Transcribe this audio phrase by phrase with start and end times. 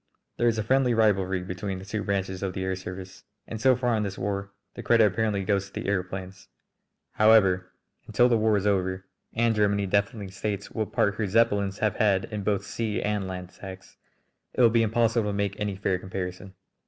[0.37, 3.75] There is a friendly rivalry between the two branches of the air service, and so
[3.75, 6.47] far in this war the credit apparently goes to the aëroplanes.
[7.11, 7.71] However,
[8.07, 12.25] until the war is over, and Germany definitely states what part her Zeppelins have had
[12.33, 13.97] in both sea and land attacks,
[14.55, 16.55] it will be impossible to make any fair comparison.